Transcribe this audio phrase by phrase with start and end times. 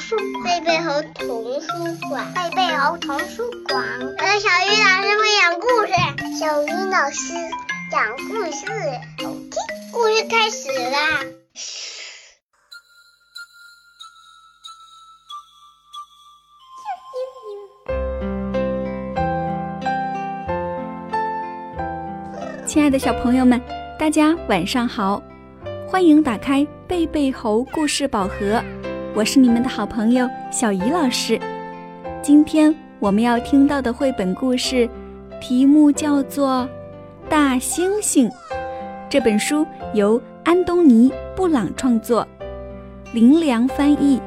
[0.00, 1.68] 书贝贝猴童书
[2.08, 3.84] 馆，贝贝猴童书馆。
[4.00, 5.92] 我的小鱼老师会讲故事，
[6.40, 7.34] 小鱼老师
[7.90, 8.64] 讲故事，
[9.22, 9.52] 好听。
[9.92, 11.20] 故事开始啦！
[22.66, 23.60] 亲爱的小朋友们，
[23.98, 25.22] 大家晚上好，
[25.86, 28.64] 欢迎打开贝贝猴故事宝盒，
[29.12, 31.38] 我是你们的好朋友小鱼老师。
[32.22, 34.88] 今天我们要听到的绘本故事，
[35.40, 36.68] 题目叫做
[37.28, 38.28] 《大猩猩》。
[39.08, 42.26] 这本书由安东尼·布朗创作，
[43.12, 44.20] 林良翻译，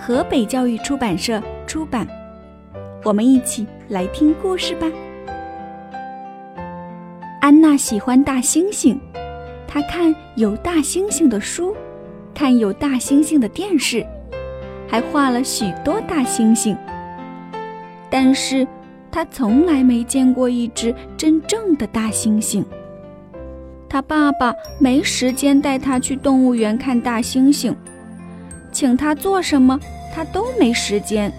[0.00, 2.06] 河北教育出版社出版。
[3.04, 4.88] 我们一起来听故事吧。
[7.40, 8.98] 安娜喜欢大猩猩，
[9.68, 11.76] 她看有大猩猩的书，
[12.34, 14.04] 看有大猩猩的电视，
[14.88, 16.76] 还画了许多大猩猩。
[18.10, 18.66] 但是，
[19.10, 22.64] 他从来没见过一只真正的大猩猩。
[23.88, 27.74] 他爸爸没时间带他去动物园看大猩猩，
[28.72, 29.78] 请他做什么，
[30.14, 31.32] 他都没时间。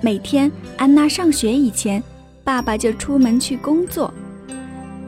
[0.00, 2.02] 每天，安娜上学以前，
[2.44, 4.12] 爸爸就出门去工作。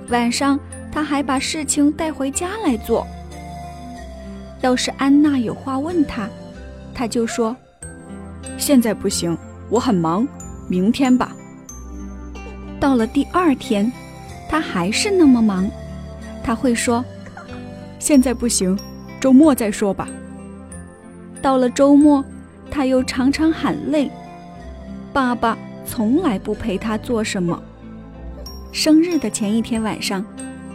[0.09, 0.59] 晚上，
[0.91, 3.07] 他还把事情带回家来做。
[4.61, 6.29] 要是安娜有话问他，
[6.95, 7.57] 他就说
[8.59, 9.37] ：“现在不行，
[9.69, 10.27] 我很忙，
[10.69, 11.35] 明天吧。”
[12.81, 13.91] 到了第二天，
[14.49, 15.69] 他还是那么忙，
[16.43, 17.05] 他会说
[17.99, 18.79] ：“现在不行，
[19.21, 20.09] 周末再说吧。”
[21.43, 22.25] 到了周末，
[22.71, 24.11] 他又常常喊累。
[25.13, 27.61] 爸爸从来不陪他做什么。
[28.73, 30.25] 生日的前一天晚上，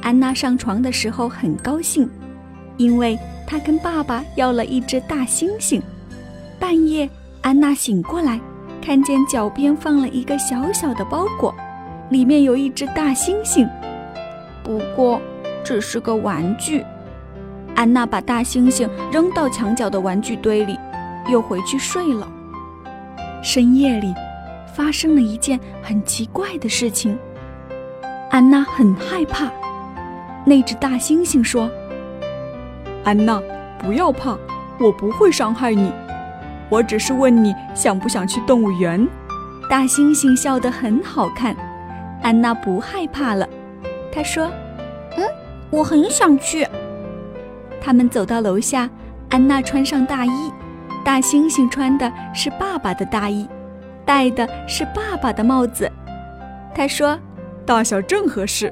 [0.01, 2.09] 安娜上床的时候很高兴，
[2.77, 5.81] 因为她跟爸爸要了一只大猩猩。
[6.59, 7.09] 半夜，
[7.41, 8.39] 安娜醒过来，
[8.81, 11.53] 看见脚边放了一个小小的包裹，
[12.09, 13.67] 里面有一只大猩猩，
[14.63, 15.21] 不过
[15.63, 16.83] 只是个玩具。
[17.75, 20.77] 安娜把大猩猩扔到墙角的玩具堆里，
[21.27, 22.27] 又回去睡了。
[23.43, 24.13] 深夜里，
[24.73, 27.17] 发生了一件很奇怪的事情。
[28.31, 29.51] 安娜很害怕，
[30.45, 31.69] 那只大猩猩说
[33.03, 33.41] ：“安娜，
[33.77, 34.37] 不要怕，
[34.79, 35.91] 我不会伤害你，
[36.75, 39.07] 我只是问你想不想去动物园。”
[39.69, 41.55] 大猩猩笑得很好看，
[42.21, 43.47] 安娜不害怕了。
[44.11, 44.51] 她说
[45.17, 45.23] ：“嗯，
[45.69, 46.67] 我很想去。”
[47.81, 48.89] 他们走到楼下，
[49.29, 50.51] 安娜穿上大衣，
[51.03, 53.47] 大猩猩穿的是爸爸的大衣，
[54.05, 55.89] 戴的是爸爸的帽子。
[56.73, 57.17] 他说。
[57.65, 58.71] 大小正合适。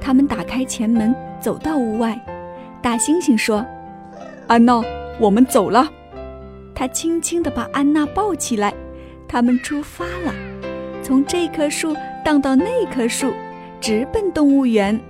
[0.00, 2.20] 他们打开前门，走到屋外。
[2.82, 3.64] 大猩猩说
[4.50, 4.82] ：“安娜，
[5.20, 5.88] 我们走了。”
[6.74, 8.72] 他轻轻地把安娜抱起来。
[9.28, 10.34] 他们出发了，
[11.02, 11.94] 从这棵树
[12.24, 13.32] 荡到那棵树，
[13.80, 15.00] 直奔动物园。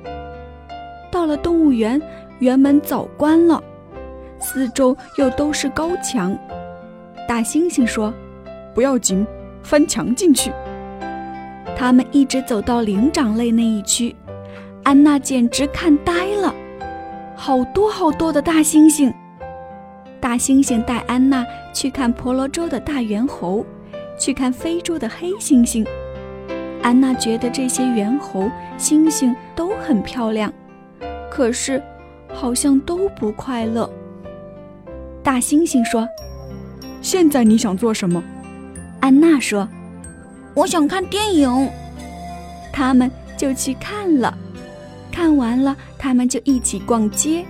[1.10, 2.00] 到了动物园，
[2.38, 3.62] 园门早关了，
[4.38, 6.36] 四周又都是高墙。
[7.26, 8.12] 大猩猩说
[8.74, 9.26] ：“不要紧，
[9.62, 10.52] 翻墙进去。”
[11.74, 14.14] 他们一直走到灵长类那一区，
[14.82, 16.54] 安娜简直看呆了，
[17.34, 19.10] 好多好多的大猩猩。
[20.20, 23.64] 大猩猩带安娜去看婆罗洲的大猿猴，
[24.18, 25.86] 去看非洲的黑猩猩。
[26.82, 30.52] 安娜觉得这些猿猴、猩猩都很漂亮，
[31.30, 31.82] 可是
[32.32, 33.90] 好像都不快乐。
[35.22, 36.06] 大猩猩说
[37.02, 38.22] ：“现在你想做什么？”
[39.00, 39.66] 安娜说。
[40.52, 41.70] 我想看电影，
[42.72, 44.36] 他们就去看了。
[45.12, 47.44] 看完了，他们就一起逛街。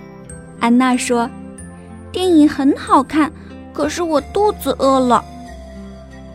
[0.59, 1.27] 安娜说
[2.11, 3.31] ：“电影很好看，
[3.73, 5.23] 可是我肚子饿了。”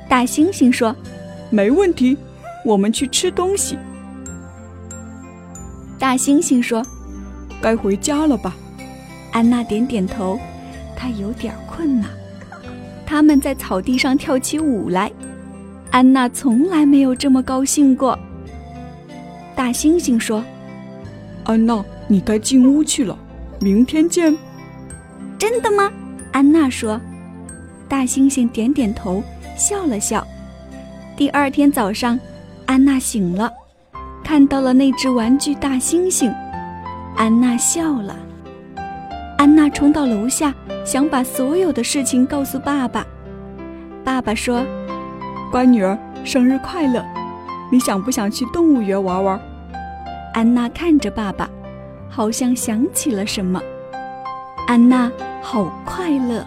[0.09, 0.95] 大猩猩说
[1.51, 2.17] ：“没问题，
[2.65, 3.79] 我们去吃东西。”
[5.99, 6.85] 大猩猩说
[7.61, 8.55] ：“该回家了吧？”
[9.33, 10.39] 安娜点点头，
[10.97, 12.07] 她有点困了。
[13.05, 15.11] 他们在草地上跳起舞来。
[15.91, 18.19] 安娜从来没有这么高兴过。
[19.55, 20.45] 大猩猩说
[21.45, 23.17] ：“安娜，你该进屋去了，
[23.61, 24.37] 明天见。”
[25.39, 25.91] 真的吗？
[26.33, 27.01] 安娜说。
[27.89, 29.23] 大猩猩点点头，
[29.57, 30.27] 笑了笑。
[31.17, 32.19] 第二天早上，
[32.67, 33.53] 安娜醒了，
[34.25, 36.35] 看到了那只玩具大猩猩。
[37.17, 38.17] 安娜笑了。
[39.39, 40.53] 安娜冲到楼下，
[40.85, 43.07] 想把所有的事情告诉爸爸。
[44.05, 44.65] 爸爸说。
[45.53, 47.05] 乖女儿，生日快乐！
[47.71, 49.41] 你想不想去动物园玩玩？
[50.35, 51.49] 安娜看着爸爸，
[52.11, 53.63] 好像想起了什么。
[54.67, 55.09] 安娜
[55.41, 56.45] 好快乐。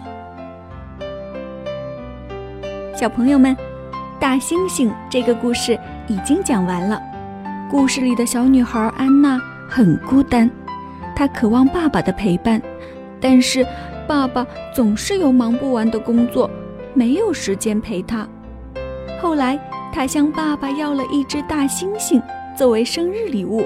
[2.94, 3.56] 小朋友们，
[4.20, 7.00] 大猩猩这个故事已经讲完了。
[7.70, 10.50] 故事里的小女孩安娜很孤单，
[11.16, 12.60] 她渴望爸爸的陪伴，
[13.18, 13.66] 但是
[14.06, 16.50] 爸爸总是有忙不完的工作，
[16.92, 18.28] 没有时间陪她。
[19.22, 19.58] 后来，
[19.94, 22.22] 她向爸爸要了一只大猩猩
[22.54, 23.64] 作为生日礼物，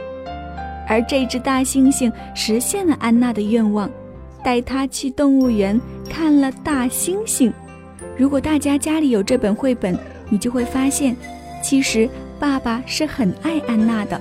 [0.88, 3.90] 而这只大猩猩实现了安娜的愿望，
[4.44, 7.50] 带他去动物园看了大猩猩。
[8.16, 9.98] 如果大家家里有这本绘本，
[10.28, 11.16] 你就会发现，
[11.62, 12.08] 其实。
[12.40, 14.20] 爸爸是很爱安娜的。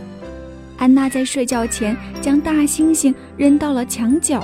[0.78, 4.42] 安娜在睡觉前将大猩猩扔到了墙角。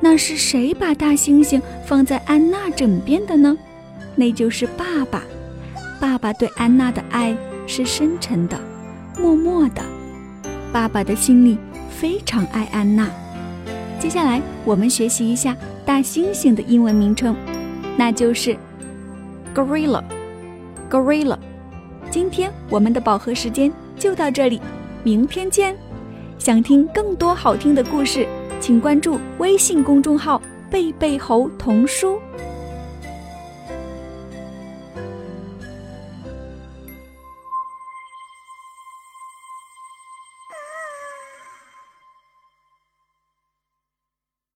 [0.00, 3.58] 那是谁把大猩猩放在安娜枕边的呢？
[4.14, 5.24] 那就是爸爸。
[6.00, 8.58] 爸爸对安娜的爱是深沉的、
[9.18, 9.82] 默默的。
[10.72, 11.58] 爸爸的心里
[11.90, 13.10] 非常爱安娜。
[13.98, 17.34] 接下来我们学习一下大猩猩的英文名称，
[17.96, 18.56] 那就是
[19.54, 20.02] gorilla。
[20.90, 21.36] gorilla。
[22.10, 24.60] 今天我们的饱和时间就到这里，
[25.02, 25.76] 明天见。
[26.38, 28.26] 想听更多好听的故事，
[28.60, 30.40] 请关注微信公众号
[30.70, 32.20] “贝贝猴童书”。